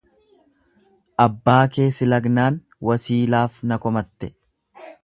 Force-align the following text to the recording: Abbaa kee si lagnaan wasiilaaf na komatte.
Abbaa 1.25 1.59
kee 1.75 1.87
si 1.99 2.09
lagnaan 2.15 2.59
wasiilaaf 2.91 3.65
na 3.73 3.83
komatte. 3.87 4.35